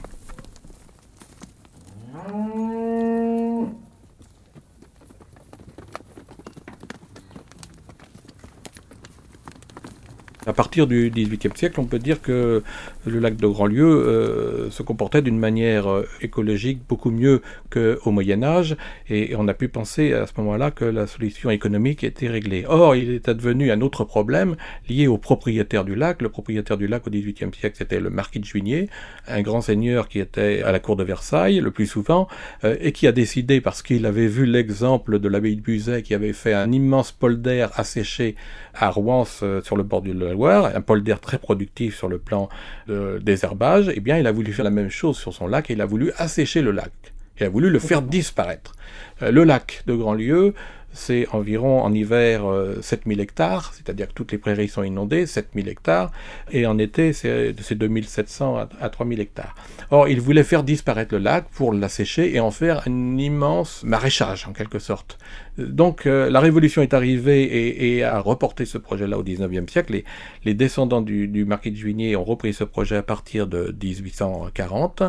La 10.48 10.54
partir 10.54 10.88
du 10.88 11.12
XVIIIe 11.14 11.52
siècle, 11.56 11.78
on 11.82 11.84
peut 11.84 12.00
dire 12.00 12.22
que 12.22 12.64
le 13.06 13.20
lac 13.20 13.36
de 13.36 13.48
Grandlieu 13.48 13.86
euh, 13.86 14.72
se 14.72 14.82
comportait 14.82 15.22
d'une 15.22 15.38
manière 15.38 15.92
euh, 15.92 16.08
écologique 16.22 16.80
beaucoup 16.88 17.12
mieux 17.12 17.42
qu'au 17.70 18.12
Moyen 18.12 18.44
Âge, 18.44 18.78
et, 19.10 19.36
on 19.36 19.50
a 19.50 19.54
pu 19.54 19.68
penser 19.68 20.14
à 20.14 20.26
ce 20.26 20.32
moment-là 20.38 20.72
que 20.72 20.86
la 20.86 21.06
solution 21.06 21.50
économique 21.50 22.06
était 22.06 22.30
réglée. 22.30 22.64
Or, 22.66 22.96
il 22.96 23.12
est 23.12 23.28
advenu 23.28 23.72
un 23.72 23.82
autre 23.82 24.06
problème 24.06 24.56
lié 24.88 25.08
au 25.08 25.18
propriétaire 25.18 25.84
du 25.84 25.96
lac. 25.96 26.22
Le 26.22 26.30
propriétaire 26.30 26.78
du 26.78 26.88
lac 26.88 27.06
au 27.06 27.10
XVIIIe 27.10 27.52
siècle, 27.54 27.76
c'était 27.78 28.00
le 28.00 28.10
marquis 28.10 28.40
de 28.40 28.46
Juigné, 28.46 28.90
un 29.28 29.42
grand 29.42 29.60
seigneur 29.60 30.08
qui 30.08 30.20
était 30.20 30.62
à 30.64 30.72
la 30.72 30.80
cour 30.80 30.96
de 30.96 31.04
Versailles 31.04 31.60
le 31.60 31.72
plus 31.72 31.88
souvent, 31.88 32.30
euh, 32.64 32.78
et 32.80 32.94
qui 32.94 33.06
a 33.06 33.12
décidé, 33.12 33.60
parce 33.60 33.82
qu'il 33.82 34.06
avait 34.06 34.28
vu 34.28 34.46
l'exemple 34.46 35.20
de 35.20 35.28
l'abbaye 35.28 35.58
de 35.58 35.62
Buzet 35.62 36.04
qui 36.04 36.14
avait 36.14 36.32
fait 36.32 36.54
un 36.54 36.72
immense 36.72 37.12
polder 37.12 37.68
asséché 37.76 38.36
à 38.74 38.90
Rouen 38.90 39.26
sur 39.26 39.76
le 39.76 39.84
bord 39.84 40.02
du 40.02 40.14
Loire, 40.38 40.72
un 40.76 40.82
polder 40.82 41.16
très 41.20 41.40
productif 41.40 41.98
sur 41.98 42.08
le 42.08 42.20
plan 42.20 42.48
de 42.88 43.20
désherbage, 43.24 43.92
eh 43.94 44.00
bien 44.00 44.20
il 44.20 44.28
a 44.28 44.32
voulu 44.32 44.54
faire 44.54 44.66
la 44.66 44.72
même 44.72 44.90
chose 44.90 45.18
sur 45.18 45.34
son 45.34 45.48
lac 45.48 45.72
et 45.72 45.74
il 45.74 45.82
a 45.82 45.86
voulu 45.86 46.12
assécher 46.18 46.62
le 46.62 46.70
lac. 46.70 46.92
Il 47.40 47.46
a 47.46 47.50
voulu 47.50 47.72
le 47.72 47.80
faire 47.80 48.04
disparaître. 48.04 48.74
Euh, 49.24 49.32
le 49.32 49.44
lac 49.44 49.84
de 49.88 49.96
Grandlieu, 49.96 50.54
c'est 50.98 51.28
environ 51.32 51.82
en 51.82 51.94
hiver 51.94 52.44
7000 52.82 53.20
euh, 53.20 53.24
hectares, 53.24 53.74
c'est-à-dire 53.74 54.08
que 54.08 54.14
toutes 54.14 54.32
les 54.32 54.38
prairies 54.38 54.68
sont 54.68 54.84
inondées, 54.84 55.26
7000 55.26 55.70
hectares, 55.70 56.12
et 56.52 56.66
en 56.66 56.78
été 56.78 57.14
c'est 57.14 57.54
2700 57.54 58.58
à, 58.58 58.70
à 58.82 58.90
3000 58.90 59.20
hectares. 59.20 59.56
Or, 59.92 60.10
il 60.10 60.20
voulait 60.20 60.44
faire 60.44 60.64
disparaître 60.64 61.14
le 61.14 61.20
lac 61.20 61.46
pour 61.50 61.72
l'assécher 61.74 62.36
et 62.36 62.40
en 62.40 62.52
faire 62.52 62.88
un 62.88 63.18
immense 63.18 63.84
maraîchage 63.84 64.48
en 64.48 64.54
quelque 64.54 64.80
sorte. 64.80 65.18
Donc 65.58 66.06
euh, 66.06 66.30
la 66.30 66.40
Révolution 66.40 66.82
est 66.82 66.94
arrivée 66.94 67.96
et, 67.96 68.04
a 68.04 68.20
reporté 68.20 68.66
ce 68.66 68.78
projet-là 68.78 69.18
au 69.18 69.24
XIXe 69.24 69.72
siècle. 69.72 69.94
Les, 69.94 70.06
les 70.46 70.54
descendants 70.54 71.02
du, 71.02 71.28
du 71.28 71.46
marquis 71.46 71.72
de 71.72 71.78
Juigné 71.78 72.16
ont 72.16 72.24
repris 72.24 72.54
ce 72.54 72.64
projet 72.64 72.98
à 72.98 73.04
partir 73.04 73.48
de 73.48 73.76
1840. 73.82 75.04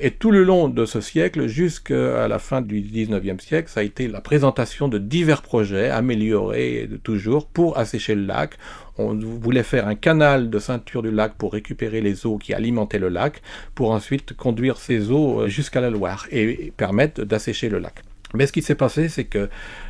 Et 0.00 0.12
tout 0.12 0.30
le 0.30 0.44
long 0.44 0.68
de 0.68 0.84
ce 0.84 1.00
siècle, 1.00 1.48
jusqu'à 1.48 2.28
la 2.28 2.38
fin 2.38 2.60
du 2.60 2.80
XIXe 2.80 3.42
siècle, 3.44 3.68
ça 3.68 3.80
a 3.80 3.82
été 3.82 4.06
la 4.06 4.20
présentation 4.20 4.86
de 4.86 4.96
divers 4.96 5.42
projets 5.42 5.90
améliorés 5.90 6.88
toujours 7.02 7.48
pour 7.48 7.76
assécher 7.78 8.14
le 8.14 8.24
lac. 8.24 8.52
On 8.96 9.14
voulait 9.14 9.64
faire 9.64 9.88
un 9.88 9.96
canal 9.96 10.50
de 10.50 10.58
ceinture 10.60 11.02
du 11.02 11.10
lac 11.10 11.34
pour 11.34 11.52
récupérer 11.52 12.00
les 12.00 12.26
eaux 12.26 12.38
qui 12.38 12.54
alimentaient 12.54 13.00
le 13.00 13.08
lac, 13.08 13.42
pour 13.74 13.90
ensuite 13.90 14.34
conduire 14.34 14.76
ces 14.76 15.10
eaux 15.10 15.48
jusqu'à 15.48 15.80
la 15.80 15.90
Loire 15.90 16.28
et 16.30 16.72
permettre 16.76 17.24
d'assécher 17.24 17.68
le 17.68 17.80
lac. 17.80 18.04
Mais 18.34 18.46
ce 18.46 18.52
qui 18.52 18.62
s'est 18.62 18.76
passé, 18.76 19.08
c'est 19.08 19.24
que 19.24 19.48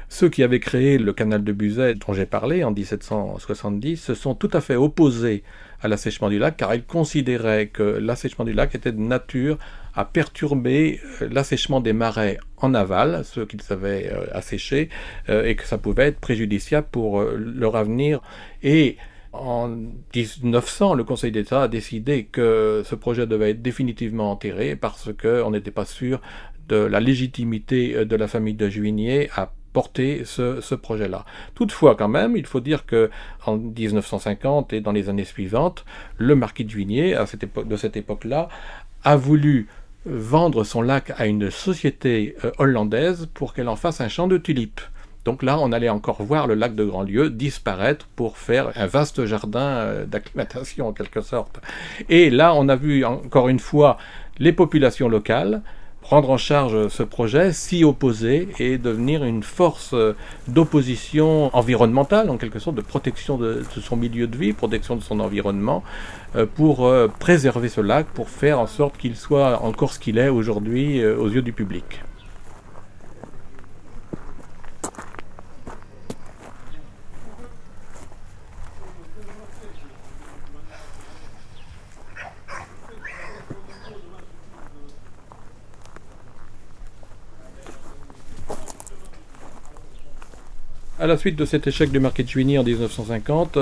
ceux 0.08 0.28
qui 0.28 0.42
avaient 0.42 0.60
créé 0.60 0.98
le 0.98 1.12
canal 1.12 1.44
de 1.44 1.52
Buzet 1.52 1.94
dont 1.94 2.12
j'ai 2.14 2.26
parlé 2.26 2.64
en 2.64 2.70
1770 2.70 3.96
se 3.96 4.14
sont 4.14 4.34
tout 4.34 4.50
à 4.52 4.60
fait 4.60 4.76
opposés 4.76 5.42
à 5.80 5.88
l'assèchement 5.88 6.28
du 6.28 6.38
lac 6.38 6.56
car 6.56 6.74
ils 6.74 6.84
considéraient 6.84 7.68
que 7.68 7.82
l'assèchement 7.82 8.44
du 8.44 8.52
lac 8.52 8.74
était 8.74 8.92
de 8.92 9.00
nature 9.00 9.58
à 9.94 10.04
perturber 10.04 11.00
euh, 11.22 11.28
l'assèchement 11.30 11.80
des 11.80 11.92
marais 11.92 12.38
en 12.56 12.72
aval, 12.72 13.24
ceux 13.24 13.46
qu'ils 13.46 13.60
avaient 13.70 14.08
euh, 14.12 14.26
asséchés, 14.32 14.90
euh, 15.28 15.44
et 15.44 15.56
que 15.56 15.64
ça 15.64 15.76
pouvait 15.76 16.06
être 16.06 16.20
préjudiciable 16.20 16.86
pour 16.90 17.20
leur 17.22 17.74
avenir. 17.74 18.20
Et 18.62 18.96
en 19.32 19.68
1900, 20.14 20.94
le 20.94 21.02
Conseil 21.02 21.32
d'État 21.32 21.64
a 21.64 21.68
décidé 21.68 22.24
que 22.24 22.82
ce 22.84 22.94
projet 22.94 23.26
devait 23.26 23.50
être 23.50 23.62
définitivement 23.62 24.30
enterré 24.30 24.76
parce 24.76 25.10
qu'on 25.12 25.50
n'était 25.50 25.72
pas 25.72 25.84
sûr 25.84 26.20
de 26.68 26.76
la 26.76 27.00
légitimité 27.00 28.04
de 28.04 28.16
la 28.16 28.28
famille 28.28 28.54
de 28.54 28.68
Juigné 28.68 29.30
à 29.34 29.52
porter 29.78 30.22
ce, 30.24 30.74
projet-là. 30.74 31.24
Toutefois, 31.54 31.94
quand 31.94 32.08
même, 32.08 32.36
il 32.36 32.46
faut 32.46 32.58
dire 32.58 32.84
que 32.84 33.10
en 33.46 33.56
1950 33.56 34.72
et 34.72 34.80
dans 34.80 34.90
les 34.90 35.08
années 35.08 35.24
suivantes, 35.24 35.84
le 36.16 36.34
marquis 36.34 36.64
de 36.64 36.70
Juigné, 36.70 37.14
à 37.14 37.26
cette 37.26 37.44
époque, 37.44 37.68
de 37.68 37.76
cette 37.76 37.96
époque-là, 37.96 38.48
a 39.04 39.14
voulu 39.14 39.68
vendre 40.04 40.64
son 40.64 40.82
lac 40.82 41.12
à 41.16 41.26
une 41.26 41.52
société 41.52 42.34
euh, 42.44 42.50
hollandaise 42.58 43.28
pour 43.34 43.54
qu'elle 43.54 43.68
en 43.68 43.76
fasse 43.76 44.00
un 44.00 44.08
champ 44.08 44.26
de 44.26 44.36
tulipes. 44.36 44.80
Donc 45.24 45.44
là, 45.44 45.60
on 45.60 45.70
allait 45.70 45.90
encore 45.90 46.24
voir 46.24 46.48
le 46.48 46.54
lac 46.54 46.74
de 46.74 46.84
Grandlieu 46.84 47.30
disparaître 47.30 48.08
pour 48.16 48.36
faire 48.36 48.72
un 48.74 48.86
vaste 48.86 49.26
jardin 49.26 49.60
euh, 49.60 50.06
d'acclimatation 50.06 50.88
en 50.88 50.92
quelque 50.92 51.20
sorte. 51.20 51.60
Et 52.08 52.30
là, 52.30 52.52
on 52.52 52.68
a 52.68 52.74
vu 52.74 53.04
encore 53.04 53.48
une 53.48 53.60
fois 53.60 53.96
les 54.40 54.52
populations 54.52 55.08
locales 55.08 55.62
prendre 56.08 56.30
en 56.30 56.38
charge 56.38 56.88
ce 56.88 57.02
projet, 57.02 57.52
s'y 57.52 57.84
opposer 57.84 58.48
et 58.58 58.78
devenir 58.78 59.24
une 59.24 59.42
force 59.42 59.94
d'opposition 60.46 61.54
environnementale, 61.54 62.30
en 62.30 62.38
quelque 62.38 62.58
sorte, 62.58 62.76
de 62.76 62.80
protection 62.80 63.36
de, 63.36 63.62
son 63.82 63.94
milieu 63.94 64.26
de 64.26 64.34
vie, 64.34 64.54
protection 64.54 64.96
de 64.96 65.02
son 65.02 65.20
environnement, 65.20 65.84
euh, 66.34 66.46
pour 66.46 66.86
euh, 66.86 67.08
préserver 67.18 67.68
ce 67.68 67.82
lac, 67.82 68.06
pour 68.06 68.30
faire 68.30 68.58
en 68.58 68.66
sorte 68.66 68.96
qu'il 68.96 69.16
soit 69.16 69.62
encore 69.62 69.92
ce 69.92 69.98
qu'il 69.98 70.16
est 70.16 70.30
aujourd'hui 70.30 71.02
euh, 71.02 71.14
aux 71.14 71.28
yeux 71.28 71.42
du 71.42 71.52
public. 71.52 72.00
La 91.08 91.16
suite 91.16 91.36
de 91.36 91.44
cet 91.44 91.66
échec 91.66 91.90
du 91.90 91.98
marché 92.00 92.22
de 92.22 92.28
Juigny 92.28 92.58
en 92.58 92.64
1950, 92.64 93.58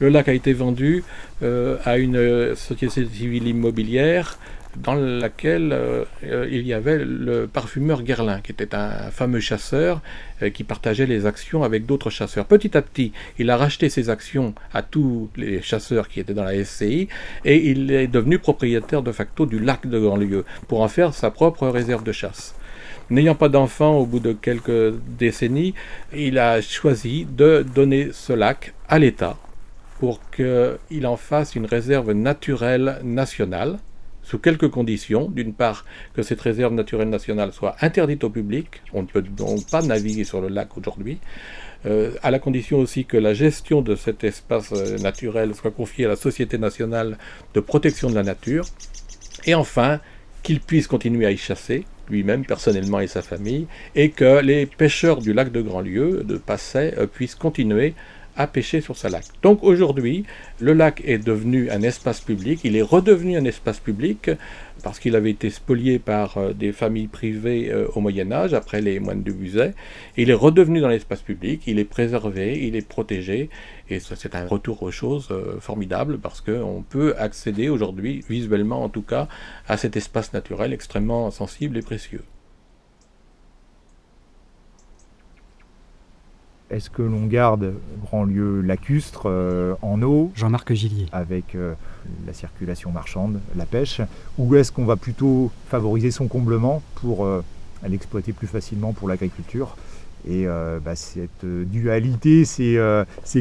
le 0.00 0.08
lac 0.08 0.28
a 0.28 0.32
été 0.32 0.52
vendu 0.52 1.04
euh, 1.42 1.78
à 1.84 1.96
une 1.96 2.54
société 2.54 3.06
civile 3.06 3.46
immobilière 3.46 4.38
dans 4.76 4.94
laquelle 4.94 5.72
euh, 5.72 6.04
il 6.50 6.66
y 6.66 6.72
avait 6.72 6.98
le 6.98 7.46
parfumeur 7.46 8.02
Guerlain, 8.02 8.40
qui 8.40 8.52
était 8.52 8.74
un 8.74 9.10
fameux 9.10 9.40
chasseur 9.40 10.00
euh, 10.42 10.50
qui 10.50 10.64
partageait 10.64 11.06
les 11.06 11.26
actions 11.26 11.62
avec 11.62 11.86
d'autres 11.86 12.10
chasseurs. 12.10 12.46
Petit 12.46 12.76
à 12.76 12.82
petit, 12.82 13.12
il 13.38 13.50
a 13.50 13.56
racheté 13.56 13.88
ses 13.88 14.10
actions 14.10 14.54
à 14.74 14.82
tous 14.82 15.30
les 15.36 15.62
chasseurs 15.62 16.08
qui 16.08 16.20
étaient 16.20 16.34
dans 16.34 16.44
la 16.44 16.64
SCI 16.64 17.08
et 17.44 17.70
il 17.70 17.90
est 17.90 18.08
devenu 18.08 18.38
propriétaire 18.38 19.02
de 19.02 19.12
facto 19.12 19.46
du 19.46 19.58
lac 19.58 19.86
de 19.86 19.98
Grandlieu 19.98 20.44
pour 20.66 20.82
en 20.82 20.88
faire 20.88 21.14
sa 21.14 21.30
propre 21.30 21.68
réserve 21.68 22.02
de 22.02 22.12
chasse. 22.12 22.54
N'ayant 23.10 23.34
pas 23.34 23.48
d'enfant 23.48 23.96
au 23.96 24.04
bout 24.04 24.20
de 24.20 24.34
quelques 24.34 24.94
décennies, 25.18 25.74
il 26.14 26.38
a 26.38 26.60
choisi 26.60 27.24
de 27.24 27.64
donner 27.74 28.10
ce 28.12 28.34
lac 28.34 28.74
à 28.86 28.98
l'État 28.98 29.38
pour 29.98 30.20
qu'il 30.30 31.06
en 31.06 31.16
fasse 31.16 31.54
une 31.54 31.64
réserve 31.64 32.12
naturelle 32.12 33.00
nationale, 33.02 33.78
sous 34.22 34.38
quelques 34.38 34.68
conditions. 34.68 35.30
D'une 35.30 35.54
part, 35.54 35.86
que 36.14 36.22
cette 36.22 36.42
réserve 36.42 36.74
naturelle 36.74 37.08
nationale 37.08 37.52
soit 37.52 37.76
interdite 37.80 38.24
au 38.24 38.30
public, 38.30 38.82
on 38.92 39.02
ne 39.02 39.06
peut 39.06 39.22
donc 39.22 39.68
pas 39.70 39.80
naviguer 39.80 40.24
sur 40.24 40.42
le 40.42 40.48
lac 40.48 40.76
aujourd'hui, 40.76 41.18
euh, 41.86 42.12
à 42.22 42.30
la 42.30 42.38
condition 42.38 42.78
aussi 42.78 43.06
que 43.06 43.16
la 43.16 43.32
gestion 43.32 43.80
de 43.80 43.96
cet 43.96 44.22
espace 44.22 44.72
euh, 44.72 44.98
naturel 44.98 45.54
soit 45.54 45.70
confiée 45.70 46.04
à 46.04 46.08
la 46.08 46.16
Société 46.16 46.58
nationale 46.58 47.16
de 47.54 47.60
protection 47.60 48.10
de 48.10 48.14
la 48.16 48.22
nature, 48.22 48.66
et 49.46 49.54
enfin, 49.54 50.00
qu'il 50.42 50.60
puisse 50.60 50.86
continuer 50.86 51.24
à 51.24 51.30
y 51.30 51.38
chasser, 51.38 51.86
lui-même 52.10 52.44
personnellement 52.44 53.00
et 53.00 53.06
sa 53.06 53.22
famille, 53.22 53.66
et 53.94 54.10
que 54.10 54.40
les 54.40 54.66
pêcheurs 54.66 55.20
du 55.20 55.32
lac 55.32 55.52
de 55.52 55.60
Grandlieu, 55.62 56.24
de 56.24 56.36
Passet, 56.36 56.94
euh, 56.98 57.06
puissent 57.06 57.34
continuer 57.34 57.94
à 58.38 58.46
pêcher 58.46 58.80
sur 58.80 58.96
ce 58.96 59.08
lac. 59.08 59.24
Donc 59.42 59.62
aujourd'hui, 59.62 60.24
le 60.60 60.72
lac 60.72 61.02
est 61.04 61.18
devenu 61.18 61.70
un 61.70 61.82
espace 61.82 62.20
public, 62.20 62.60
il 62.64 62.76
est 62.76 62.82
redevenu 62.82 63.36
un 63.36 63.44
espace 63.44 63.80
public 63.80 64.30
parce 64.84 65.00
qu'il 65.00 65.16
avait 65.16 65.32
été 65.32 65.50
spolié 65.50 65.98
par 65.98 66.38
euh, 66.38 66.52
des 66.52 66.72
familles 66.72 67.08
privées 67.08 67.70
euh, 67.70 67.88
au 67.96 68.00
Moyen 68.00 68.30
Âge, 68.30 68.54
après 68.54 68.80
les 68.80 69.00
moines 69.00 69.24
de 69.24 69.32
Buzet. 69.32 69.74
Il 70.16 70.30
est 70.30 70.34
redevenu 70.34 70.80
dans 70.80 70.88
l'espace 70.88 71.20
public, 71.20 71.62
il 71.66 71.80
est 71.80 71.84
préservé, 71.84 72.64
il 72.64 72.76
est 72.76 72.86
protégé, 72.86 73.50
et 73.90 73.98
c'est 73.98 74.36
un 74.36 74.46
retour 74.46 74.82
aux 74.84 74.92
choses 74.92 75.28
euh, 75.32 75.58
formidable 75.60 76.18
parce 76.18 76.40
qu'on 76.40 76.84
peut 76.88 77.14
accéder 77.18 77.68
aujourd'hui, 77.68 78.24
visuellement 78.28 78.84
en 78.84 78.88
tout 78.88 79.02
cas, 79.02 79.26
à 79.66 79.76
cet 79.76 79.96
espace 79.96 80.32
naturel 80.32 80.72
extrêmement 80.72 81.30
sensible 81.32 81.76
et 81.76 81.82
précieux. 81.82 82.22
Est-ce 86.70 86.90
que 86.90 87.00
l'on 87.00 87.24
garde 87.24 87.72
grand 88.02 88.24
lieu 88.24 88.60
lacustre 88.60 89.22
euh, 89.24 89.74
en 89.80 90.02
eau 90.02 90.30
Jean-Marc 90.34 90.74
Gillier. 90.74 91.06
Avec 91.12 91.54
euh, 91.54 91.72
la 92.26 92.34
circulation 92.34 92.90
marchande, 92.90 93.40
la 93.56 93.64
pêche 93.64 94.02
Ou 94.36 94.54
est-ce 94.54 94.70
qu'on 94.70 94.84
va 94.84 94.96
plutôt 94.96 95.50
favoriser 95.68 96.10
son 96.10 96.28
comblement 96.28 96.82
pour 96.96 97.24
euh, 97.24 97.42
l'exploiter 97.86 98.34
plus 98.34 98.46
facilement 98.46 98.92
pour 98.92 99.08
l'agriculture 99.08 99.76
et 100.28 100.46
bah, 100.84 100.96
cette 100.96 101.44
dualité, 101.44 102.44
ces, 102.44 102.76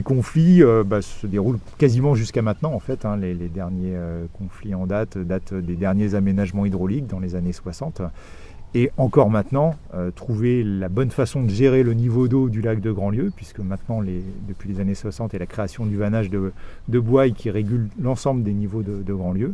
conflits 0.05 0.62
bah, 0.86 1.01
se 1.01 1.25
déroulent 1.25 1.57
quasiment 1.79 2.13
jusqu'à 2.13 2.43
maintenant 2.43 2.72
en 2.72 2.79
fait. 2.79 3.03
Hein. 3.03 3.17
les, 3.17 3.34
derniers 3.34 3.98
conflits 4.38 4.75
en 4.75 4.86
date 4.86 5.17
datent 5.17 5.55
des 5.55 5.75
derniers 5.75 6.13
aménagements 6.13 6.67
hydrauliques 6.67 7.07
dans 7.07 7.19
les 7.19 7.34
années 7.34 7.51
60. 7.51 8.03
Et 8.74 8.91
encore 8.97 9.29
maintenant, 9.29 9.75
euh, 9.93 10.12
trouver 10.12 10.63
la 10.63 10.89
bonne 10.89 11.09
façon 11.09 11.41
de 11.41 11.50
gérer 11.50 11.83
le 11.83 11.93
niveau 11.93 12.27
d'eau 12.27 12.50
du 12.50 12.62
lac 12.62 12.81
de 12.81 12.91
Grandlieu, 12.91 13.31
puisque 13.36 13.59
maintenant, 13.59 14.01
depuis 14.47 14.69
les 14.69 14.79
années 14.79 14.95
60 14.95 15.33
et 15.33 15.39
la 15.39 15.45
création 15.45 15.86
du 15.86 15.95
vannage 15.95 16.29
de, 16.29 17.00
bois 17.00 17.29
qui 17.29 17.50
régule 17.50 17.88
l'ensemble 18.00 18.43
des 18.43 18.53
niveaux 18.53 18.83
de, 18.83 19.01
de 19.01 19.13
Grandlieu, 19.13 19.53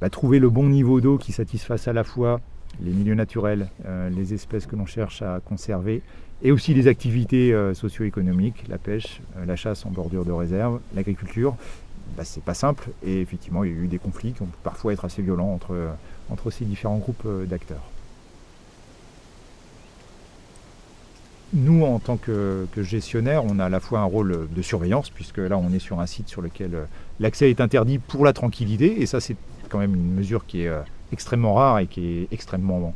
bah, 0.00 0.08
trouver 0.10 0.38
le 0.38 0.48
bon 0.48 0.68
niveau 0.68 1.00
d'eau 1.00 1.18
qui 1.18 1.32
satisfasse 1.32 1.86
à 1.86 1.92
la 1.92 2.02
fois 2.02 2.40
les 2.80 2.90
milieux 2.90 3.14
naturels, 3.14 3.68
euh, 3.86 4.08
les 4.10 4.34
espèces 4.34 4.66
que 4.66 4.76
l'on 4.76 4.86
cherche 4.86 5.22
à 5.22 5.40
conserver, 5.44 6.02
et 6.42 6.50
aussi 6.50 6.74
les 6.74 6.88
activités 6.88 7.52
euh, 7.52 7.74
socio-économiques, 7.74 8.64
la 8.68 8.78
pêche, 8.78 9.20
la 9.46 9.56
chasse 9.56 9.86
en 9.86 9.90
bordure 9.90 10.24
de 10.24 10.32
réserve, 10.32 10.80
l'agriculture. 10.94 11.56
Bah, 12.16 12.24
c'est 12.24 12.42
pas 12.42 12.54
simple 12.54 12.88
et 13.04 13.20
effectivement 13.20 13.64
il 13.64 13.72
y 13.72 13.74
a 13.74 13.78
eu 13.78 13.88
des 13.88 13.98
conflits 13.98 14.32
qui 14.32 14.42
ont 14.42 14.48
parfois 14.62 14.92
être 14.92 15.04
assez 15.04 15.22
violents 15.22 15.52
entre, 15.52 15.76
entre 16.30 16.50
ces 16.50 16.64
différents 16.64 16.98
groupes 16.98 17.26
d'acteurs. 17.46 17.82
Nous, 21.54 21.84
en 21.84 22.00
tant 22.00 22.16
que, 22.16 22.66
gestionnaire, 22.76 23.44
on 23.44 23.58
a 23.60 23.66
à 23.66 23.68
la 23.68 23.78
fois 23.78 24.00
un 24.00 24.04
rôle 24.04 24.48
de 24.50 24.62
surveillance, 24.62 25.10
puisque 25.10 25.38
là, 25.38 25.56
on 25.56 25.72
est 25.72 25.78
sur 25.78 26.00
un 26.00 26.06
site 26.06 26.28
sur 26.28 26.42
lequel 26.42 26.74
euh, 26.74 26.84
l'accès 27.20 27.50
est 27.50 27.60
interdit 27.60 27.98
pour 27.98 28.24
la 28.24 28.32
tranquillité, 28.32 29.00
et 29.00 29.06
ça, 29.06 29.20
c'est 29.20 29.36
quand 29.68 29.78
même 29.78 29.94
une 29.94 30.12
mesure 30.14 30.44
qui 30.46 30.62
est 30.62 30.68
euh, 30.68 30.80
extrêmement 31.12 31.54
rare 31.54 31.78
et 31.78 31.86
qui 31.86 32.04
est 32.04 32.28
extrêmement 32.32 32.94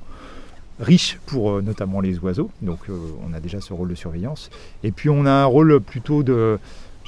riche 0.81 1.21
pour 1.27 1.51
euh, 1.51 1.63
notamment 1.63 2.01
les 2.01 2.19
oiseaux. 2.19 2.51
Donc, 2.61 2.81
on 3.25 3.33
a 3.33 3.41
déjà 3.41 3.61
ce 3.61 3.73
rôle 3.73 3.89
de 3.89 3.95
surveillance. 3.95 4.51
Et 4.83 4.91
puis, 4.91 5.11
on 5.11 5.27
a 5.27 5.33
un 5.33 5.45
rôle 5.45 5.81
plutôt 5.81 6.25
de, 6.25 6.59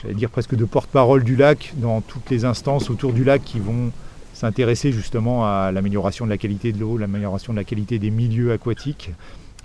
j'allais 0.01 0.15
dire 0.15 0.31
presque 0.31 0.55
de 0.55 0.65
porte-parole 0.65 1.25
du 1.25 1.35
lac 1.35 1.73
dans 1.77 2.03
toutes 2.03 2.31
les 2.31 2.45
instances 2.45 2.89
autour 2.89 3.13
du 3.13 3.25
lac 3.25 3.43
qui 3.43 3.59
vont 3.59 3.91
s'intéresser 4.33 4.93
justement 4.93 5.45
à 5.45 5.73
l'amélioration 5.73 6.25
de 6.25 6.31
la 6.31 6.39
qualité 6.39 6.73
de 6.73 6.79
l'eau, 6.79 6.99
l'amélioration 6.99 7.53
de 7.53 7.59
la 7.59 7.65
qualité 7.65 7.99
des 7.99 8.11
milieux 8.11 8.53
aquatiques 8.53 9.11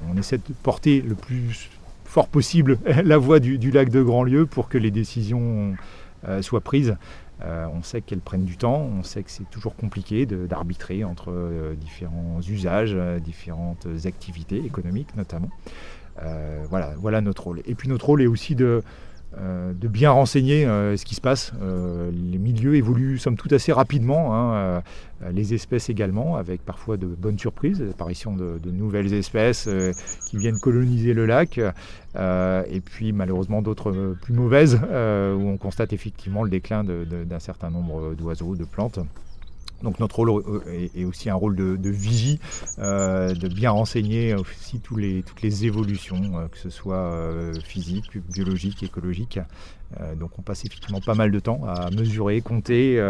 on 0.10 0.18
essaie 0.18 0.38
de 0.38 0.54
porter 0.64 1.02
le 1.02 1.16
plus 1.16 1.70
fort 2.06 2.28
possible 2.28 2.80
la 3.04 3.18
voix 3.18 3.40
du, 3.40 3.72
lac 3.72 3.90
de 3.90 4.02
Grandlieu 4.02 4.46
pour 4.46 4.70
que 4.70 4.78
les 4.78 4.92
décisions 4.92 5.76
euh, 6.28 6.42
soient 6.42 6.62
prises. 6.62 6.96
Euh, 7.44 7.68
on 7.72 7.84
sait 7.84 8.02
qu'elles 8.02 8.22
prennent 8.22 8.46
du 8.46 8.58
temps, 8.58 8.90
on 8.98 9.04
sait 9.04 9.22
que 9.22 9.30
c'est 9.30 9.48
toujours 9.52 9.76
compliqué 9.76 10.26
d'arbitrer 10.26 11.04
entre 11.04 11.32
euh, 11.32 11.76
différents 11.76 12.42
usages, 12.42 12.98
différentes 13.24 13.88
activités 14.06 14.58
économiques 14.58 15.16
notamment. 15.16 15.50
voilà, 16.70 16.94
voilà 16.98 17.22
notre 17.22 17.44
rôle. 17.44 17.62
Et 17.66 17.76
puis 17.76 17.90
notre 17.90 18.08
rôle 18.08 18.24
est 18.24 18.28
aussi 18.28 18.56
de, 18.56 18.82
euh, 19.40 19.74
de 19.74 19.88
bien 19.88 20.10
renseigner 20.10 20.66
euh, 20.66 20.98
ce 20.98 21.06
qui 21.06 21.14
se 21.14 21.22
passe. 21.22 21.52
Euh, 21.62 22.10
les 22.12 22.38
milieux 22.38 22.76
évoluent 22.76 23.20
somme 23.20 23.36
toute 23.36 23.54
assez 23.54 23.72
rapidement, 23.72 24.36
hein, 24.36 24.82
les 25.32 25.54
espèces 25.54 25.90
également, 25.90 26.38
avec 26.38 26.64
parfois 26.64 26.98
de 26.98 27.06
bonnes 27.06 27.38
surprises, 27.38 27.82
l'apparition 27.82 28.36
de, 28.36 28.60
nouvelles 28.72 29.14
espèces 29.14 29.68
qui 30.28 30.38
viennent 30.38 30.60
coloniser 30.60 31.14
le 31.14 31.26
lac, 31.26 31.60
et 31.60 32.82
puis 32.82 33.14
malheureusement 33.14 33.64
d'autres 33.64 34.16
plus 34.22 34.34
mauvaises, 34.34 34.76
où 34.76 35.50
on 35.50 35.58
constate 35.58 35.92
effectivement 35.92 36.44
le 36.44 36.52
déclin 36.52 36.84
d'un 36.84 37.40
certain 37.40 37.72
nombre 37.72 38.14
d'oiseaux, 38.14 38.56
de 38.56 38.64
plantes. 38.64 39.00
Donc 39.84 40.00
notre 40.00 40.16
rôle 40.16 40.30
euh, 40.30 40.90
est 40.96 41.06
aussi 41.06 41.30
un 41.30 41.36
rôle 41.36 41.56
de, 41.56 41.90
vigie, 41.90 42.40
euh, 42.80 43.34
de 43.34 43.48
bien 43.48 43.72
renseigner 43.72 44.34
aussi 44.34 44.80
toutes 44.80 45.42
les 45.42 45.66
évolutions, 45.66 46.40
euh, 46.40 46.48
que 46.48 46.58
ce 46.58 46.70
soit 46.70 47.14
physiques, 47.64 48.18
biologiques, 48.32 48.84
écologiques. 48.84 49.40
donc 50.20 50.32
on 50.38 50.42
passe 50.42 50.66
effectivement 50.66 51.00
pas 51.00 51.14
mal 51.14 51.32
de 51.32 51.40
temps 51.40 51.62
à 51.66 51.90
mesurer, 51.92 52.42
compter, 52.42 53.02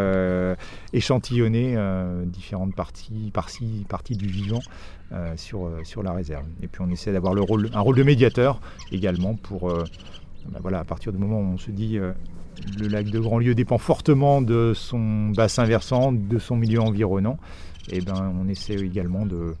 échantillonner 0.92 1.76
différentes 2.26 2.74
parties, 2.74 3.32
du 4.10 4.26
vivant 4.26 4.60
sur, 5.36 5.70
sur 5.84 6.02
la 6.02 6.12
réserve. 6.12 6.46
Et 6.62 6.68
puis 6.68 6.82
on 6.82 6.90
essaie 6.90 7.12
d'avoir 7.12 7.34
le 7.34 7.42
rôle, 7.42 7.70
un 7.72 7.80
rôle 7.80 7.96
de 7.96 8.02
médiateur 8.02 8.60
également 8.92 9.34
pour... 9.34 9.72
Ben 10.48 10.60
voilà, 10.62 10.78
à 10.78 10.84
partir 10.84 11.12
du 11.12 11.18
moment 11.18 11.40
où 11.40 11.54
on 11.54 11.58
se 11.58 11.70
dit 11.70 11.98
le 12.78 12.88
lac 12.88 13.06
de 13.06 13.18
Grandlieu 13.18 13.54
dépend 13.54 13.78
fortement 13.78 14.42
de 14.42 14.72
son 14.74 15.28
bassin 15.30 15.64
versant, 15.64 16.12
de 16.12 16.38
son 16.38 16.56
milieu 16.56 16.80
environnant. 16.80 17.38
Et 17.90 18.00
ben, 18.00 18.32
on 18.40 18.48
essaie 18.48 18.74
également 18.74 19.26
de, 19.26 19.54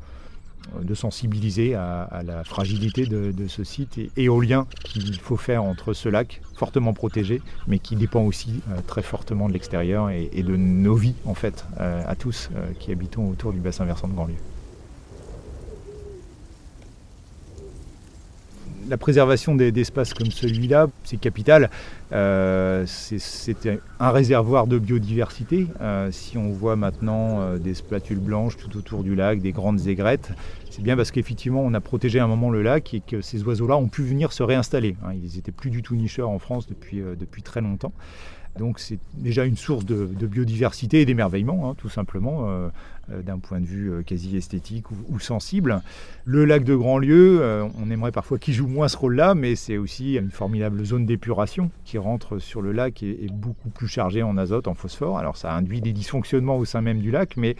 sensibiliser 0.94 1.74
à, 1.74 2.22
la 2.24 2.44
fragilité 2.44 3.06
de, 3.06 3.48
ce 3.48 3.64
site 3.64 3.98
et, 4.16 4.28
au 4.28 4.40
lien 4.40 4.66
qu'il 4.84 5.18
faut 5.18 5.36
faire 5.36 5.64
entre 5.64 5.92
ce 5.92 6.08
lac 6.08 6.42
fortement 6.56 6.92
protégé, 6.92 7.40
mais 7.66 7.78
qui 7.78 7.96
dépend 7.96 8.22
aussi 8.22 8.60
euh, 8.70 8.80
très 8.86 9.02
fortement 9.02 9.48
de 9.48 9.54
l'extérieur 9.54 10.10
et, 10.10 10.42
de 10.42 10.56
nos 10.56 10.94
vies 10.94 11.14
en 11.24 11.34
fait, 11.34 11.64
euh, 11.80 12.02
à 12.06 12.16
tous 12.16 12.50
euh, 12.54 12.72
qui 12.78 12.92
habitons 12.92 13.30
autour 13.30 13.52
du 13.52 13.60
bassin 13.60 13.84
versant 13.84 14.08
de 14.08 14.14
Grandlieu. 14.14 14.36
La 18.88 18.96
préservation 18.96 19.54
d'espaces 19.54 20.14
comme 20.14 20.30
celui-là, 20.30 20.88
c'est 21.04 21.18
capital. 21.18 21.70
Euh, 22.12 22.84
c'est 22.86 23.80
un 24.00 24.10
réservoir 24.10 24.66
de 24.66 24.78
biodiversité. 24.78 25.66
Euh, 25.80 26.10
si 26.10 26.38
on 26.38 26.50
voit 26.50 26.76
maintenant 26.76 27.40
euh, 27.40 27.58
des 27.58 27.74
splatules 27.74 28.18
blanches 28.18 28.56
tout 28.56 28.76
autour 28.76 29.02
du 29.02 29.14
lac, 29.14 29.40
des 29.40 29.52
grandes 29.52 29.86
aigrettes, 29.86 30.30
c'est 30.70 30.82
bien 30.82 30.96
parce 30.96 31.10
qu'effectivement 31.10 31.60
on 31.62 31.74
a 31.74 31.80
protégé 31.80 32.18
un 32.18 32.26
moment 32.26 32.50
le 32.50 32.62
lac 32.62 32.94
et 32.94 33.00
que 33.00 33.20
ces 33.20 33.42
oiseaux-là 33.42 33.76
ont 33.76 33.88
pu 33.88 34.02
venir 34.02 34.32
se 34.32 34.42
réinstaller. 34.42 34.96
Hein. 35.04 35.12
Ils 35.14 35.36
n'étaient 35.36 35.52
plus 35.52 35.70
du 35.70 35.82
tout 35.82 35.94
nicheurs 35.94 36.30
en 36.30 36.38
France 36.38 36.66
depuis, 36.66 37.02
depuis 37.18 37.42
très 37.42 37.60
longtemps. 37.60 37.92
Donc 38.58 38.80
c'est 38.80 38.98
déjà 39.14 39.44
une 39.44 39.56
source 39.56 39.84
de, 39.84 40.04
biodiversité 40.26 41.00
et 41.00 41.04
d'émerveillement, 41.06 41.70
hein, 41.70 41.74
tout 41.78 41.88
simplement, 41.88 42.48
euh, 42.48 42.68
euh, 43.10 43.22
d'un 43.22 43.38
point 43.38 43.60
de 43.60 43.64
vue 43.66 43.90
euh, 43.90 44.02
quasi 44.02 44.36
esthétique 44.36 44.90
ou, 44.90 45.18
sensible. 45.18 45.80
Le 46.24 46.44
lac 46.44 46.64
de 46.64 46.74
Grandlieu, 46.74 47.42
on 47.80 47.90
aimerait 47.90 48.12
parfois 48.12 48.38
qu'il 48.38 48.54
joue 48.54 48.66
moins 48.66 48.88
ce 48.88 48.96
rôle-là, 48.96 49.34
mais 49.34 49.56
c'est 49.56 49.78
aussi 49.78 50.14
une 50.14 50.30
formidable 50.30 50.84
zone 50.84 51.06
d'épuration 51.06 51.70
qui 51.84 51.98
rentre 51.98 52.38
sur 52.38 52.60
le 52.60 52.72
lac 52.72 53.02
et 53.02 53.24
est 53.24 53.32
beaucoup 53.32 53.70
plus 53.70 53.88
chargée 53.88 54.22
en 54.22 54.36
azote, 54.36 54.68
en 54.68 54.74
phosphore. 54.74 55.18
Alors 55.18 55.36
ça 55.36 55.54
induit 55.54 55.80
des 55.80 55.92
dysfonctionnements 55.92 56.58
au 56.58 56.64
sein 56.64 56.80
même 56.80 57.00
du 57.00 57.10
lac, 57.10 57.36
mais 57.36 57.56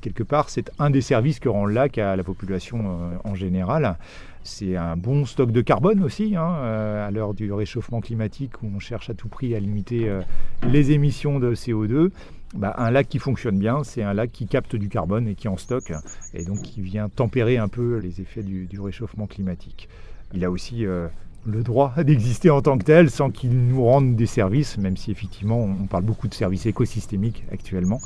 quelque 0.00 0.22
part, 0.22 0.50
c'est 0.50 0.70
un 0.78 0.90
des 0.90 1.00
services 1.00 1.40
que 1.40 1.48
rend 1.48 1.66
le 1.66 1.74
lac 1.74 1.98
à 1.98 2.16
la 2.16 2.24
population 2.24 3.20
en 3.24 3.34
général. 3.34 3.96
C'est 4.42 4.76
un 4.76 4.96
bon 4.96 5.26
stock 5.26 5.52
de 5.52 5.60
carbone 5.60 6.02
aussi, 6.02 6.34
hein, 6.34 6.54
euh, 6.60 7.06
à 7.06 7.10
l'heure 7.10 7.34
du 7.34 7.52
réchauffement 7.52 8.00
climatique 8.00 8.62
où 8.62 8.70
on 8.74 8.78
cherche 8.78 9.10
à 9.10 9.14
tout 9.14 9.28
prix 9.28 9.54
à 9.54 9.60
limiter 9.60 10.08
euh, 10.08 10.22
les 10.66 10.92
émissions 10.92 11.38
de 11.38 11.54
CO2. 11.54 12.10
Bah, 12.54 12.74
un 12.78 12.90
lac 12.90 13.08
qui 13.08 13.18
fonctionne 13.18 13.58
bien, 13.58 13.84
c'est 13.84 14.02
un 14.02 14.14
lac 14.14 14.32
qui 14.32 14.46
capte 14.46 14.74
du 14.76 14.88
carbone 14.88 15.28
et 15.28 15.34
qui 15.34 15.46
en 15.46 15.56
stocke, 15.56 15.92
et 16.34 16.44
donc 16.44 16.62
qui 16.62 16.80
vient 16.80 17.08
tempérer 17.08 17.58
un 17.58 17.68
peu 17.68 17.98
les 17.98 18.20
effets 18.20 18.42
du, 18.42 18.66
réchauffement 18.80 19.26
climatique. 19.26 19.88
Il 20.32 20.44
a 20.44 20.50
aussi 20.50 20.84
euh, 20.84 21.06
le 21.46 21.62
droit 21.62 21.94
d'exister 22.04 22.50
en 22.50 22.62
tant 22.62 22.78
que 22.78 22.84
tel 22.84 23.10
sans 23.10 23.30
qu'il 23.30 23.66
nous 23.66 23.84
rende 23.84 24.16
des 24.16 24.26
services, 24.26 24.78
même 24.78 24.96
si 24.96 25.10
effectivement 25.10 25.58
on 25.58 25.86
parle 25.86 26.04
beaucoup 26.04 26.28
de 26.28 26.34
services 26.34 26.66
écosystémiques 26.66 27.44
actuellement, 27.50 28.00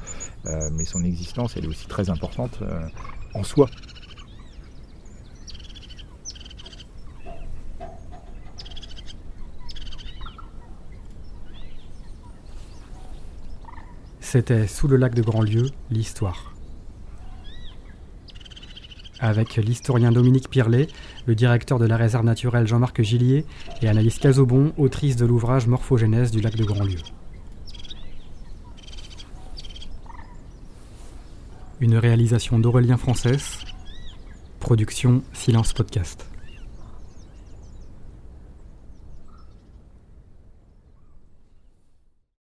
mais 0.45 0.85
son 0.85 1.03
existence 1.03 1.57
elle 1.57 1.65
est 1.65 1.69
aussi 1.69 1.87
très 1.87 2.11
importante 2.11 2.61
en 3.35 3.43
soi 3.43 3.67
C'était 14.35 14.67
Sous 14.67 14.89
le 14.89 14.97
lac 14.97 15.15
de 15.15 15.23
Grandlieu, 15.23 15.71
l'histoire. 15.93 16.54
Avec 19.25 19.57
l'historien 19.57 20.13
Dominique 20.13 20.51
Pirlet, 20.51 20.87
le 21.25 21.35
directeur 21.35 21.79
de 21.79 21.87
la 21.87 21.97
réserve 21.97 22.27
naturelle 22.27 22.67
Jean-Marc 22.67 23.01
Gillier 23.01 23.47
et 23.81 23.89
Anaïs 23.89 24.19
Cazobon, 24.19 24.75
autrice 24.77 25.17
de 25.17 25.25
l'ouvrage 25.25 25.67
Morphogénèse 25.67 26.31
du 26.31 26.43
lac 26.43 26.55
de 26.57 26.63
Grandlieu. 26.63 26.99
Une 31.81 31.97
réalisation 31.97 32.59
d'Aurélien 32.59 32.99
Française, 32.99 33.61
production 34.61 35.23
Silence 35.33 35.73
Podcast. 35.73 36.27